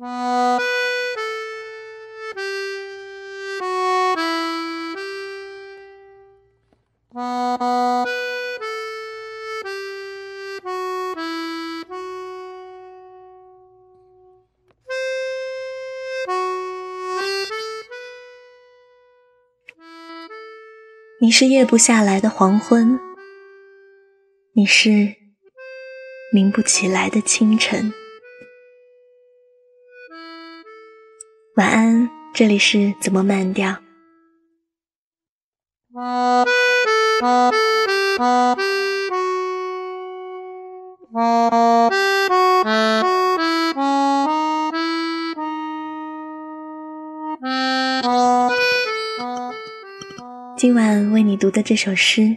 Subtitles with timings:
[0.00, 0.06] 你
[21.32, 23.00] 是夜不下来的黄昏，
[24.52, 25.16] 你是
[26.32, 27.92] 明不起来的清晨。
[31.58, 33.78] 晚安，这里是怎么慢调？
[50.56, 52.36] 今晚为你读的这首诗，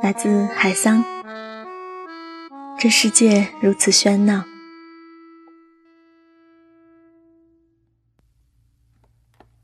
[0.00, 1.02] 来自海桑。
[2.78, 4.44] 这世界如此喧闹。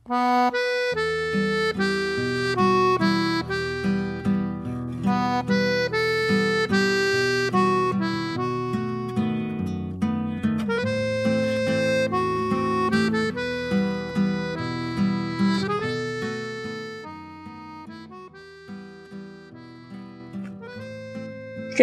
[0.06, 0.12] 这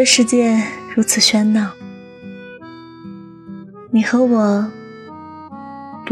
[0.06, 0.56] 世界
[0.96, 1.72] 如此喧闹，
[3.90, 4.72] 你和我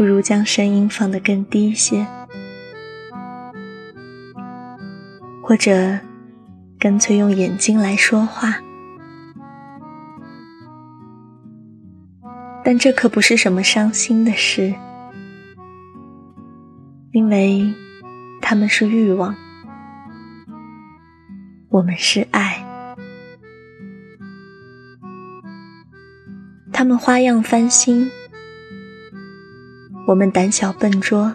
[0.00, 2.06] 不如将声音放得更低些，
[5.42, 6.00] 或者
[6.78, 8.56] 干脆用眼睛来说话。
[12.64, 14.74] 但这可不是什么伤心的事，
[17.12, 17.70] 因为
[18.40, 19.34] 他们是欲望，
[21.68, 22.66] 我们是爱。
[26.72, 28.10] 他们花样翻新，
[30.10, 31.32] 我们胆小笨拙，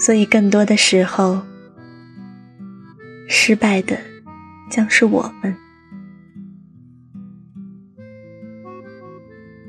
[0.00, 1.42] 所以更多的时候，
[3.28, 3.98] 失败的
[4.70, 5.54] 将是我们。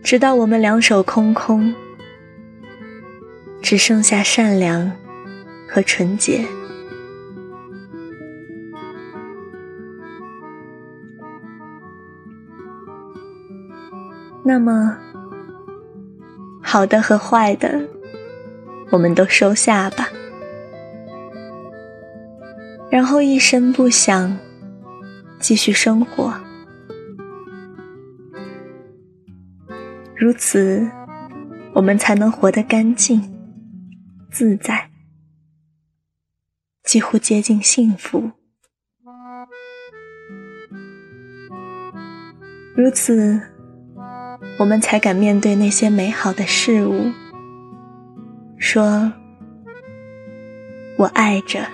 [0.01, 1.75] 直到我们两手空空，
[3.61, 4.89] 只剩下善良
[5.67, 6.45] 和纯洁。
[14.45, 14.97] 那么，
[16.71, 17.81] 好的和坏的，
[18.91, 20.07] 我们都收下吧，
[22.91, 24.37] 然后一声不响，
[25.39, 26.31] 继续生活。
[30.15, 30.87] 如此，
[31.73, 33.19] 我们才能活得干净、
[34.29, 34.91] 自在，
[36.83, 38.29] 几乎接近幸福。
[42.75, 43.41] 如此。
[44.57, 47.11] 我们才敢面对那些美好的事物，
[48.57, 49.13] 说
[50.99, 51.65] ：“我爱着。”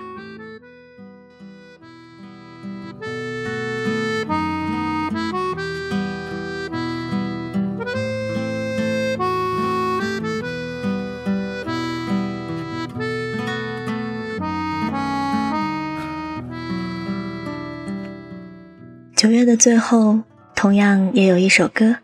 [19.15, 20.19] 九月的最后，
[20.53, 21.95] 同样也有一首歌。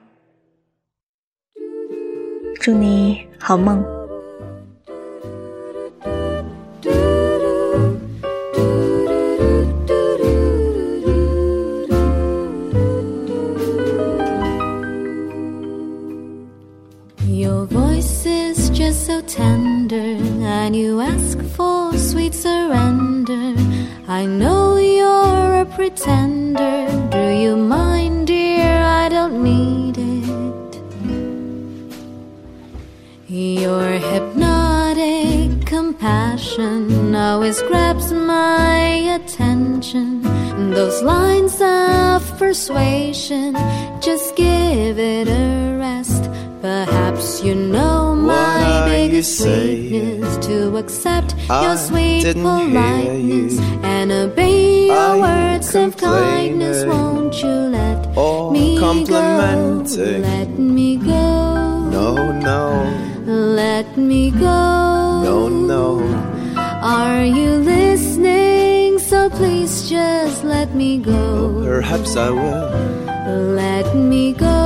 [2.60, 3.84] 祝你好梦。
[17.28, 23.54] Your voice is just so tender, and you ask for sweet surrender.
[24.09, 26.88] I know you're a pretender.
[27.10, 28.82] Do you mind, dear?
[28.82, 29.89] I don't need
[37.51, 38.79] Always grabs my
[39.19, 40.22] attention.
[40.73, 43.56] Those lines of persuasion,
[44.00, 46.30] just give it a rest.
[46.62, 53.83] Perhaps you know my biggest weakness to accept I your sweet politeness you.
[53.83, 56.86] and obey your words of kindness.
[56.86, 58.00] Won't you let
[58.51, 58.92] me go?
[60.21, 61.89] Let me go.
[61.89, 62.63] No, no,
[63.25, 64.81] Let me go.
[67.01, 69.00] Are you listening?
[69.00, 71.63] So please just let me go.
[71.65, 72.68] Perhaps I will,
[73.62, 74.59] Let me go.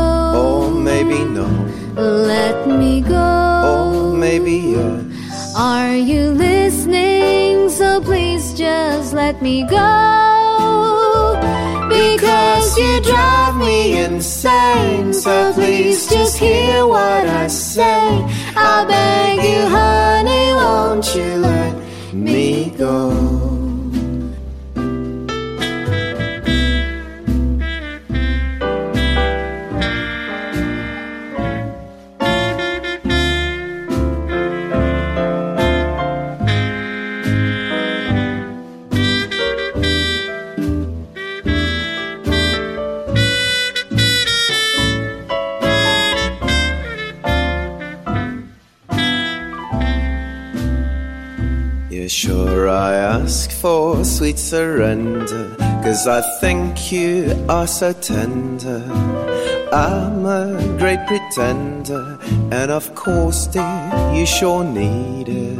[0.44, 1.48] or maybe no,
[1.96, 3.28] Let me go.
[3.72, 5.56] or maybe yes.
[5.56, 7.70] Are you listening?
[7.70, 9.92] So please just let me go.
[11.88, 15.14] Because you drive me insane.
[15.14, 18.04] So please just hear what I say.
[18.58, 21.65] I beg you, honey, won't you let
[22.16, 23.55] me go?
[51.96, 58.84] Yeah, sure, I ask for sweet surrender, cause I think you are so tender.
[59.72, 62.20] I'm a great pretender,
[62.52, 65.58] and of course, dear, you sure need it.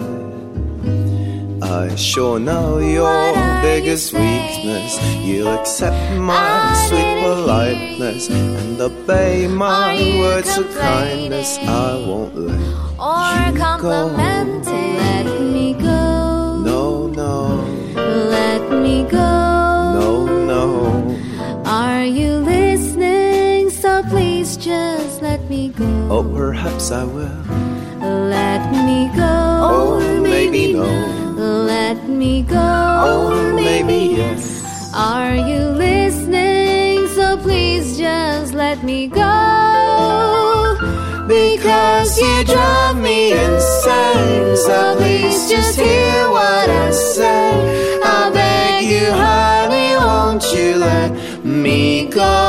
[1.64, 5.00] I sure know your biggest you weakness.
[5.24, 11.58] You accept my sweet politeness and obey my words of kindness.
[11.60, 12.60] I won't let
[13.00, 14.36] or You go.
[25.50, 25.86] Me go.
[26.10, 27.44] Oh, perhaps I will.
[28.02, 29.36] Let me go.
[29.70, 30.86] Oh, or maybe no.
[31.66, 32.56] Let me go.
[32.58, 34.94] Oh, or maybe yes.
[34.94, 37.08] Are you listening?
[37.10, 40.78] So please just let me go.
[41.28, 44.58] Because you drive me insane.
[44.58, 48.02] So please just hear what I say.
[48.04, 51.12] I beg you, honey, won't you let
[51.44, 52.45] me go?